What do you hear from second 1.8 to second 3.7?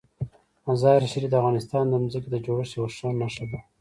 د ځمکې د جوړښت یوه ښه نښه ده.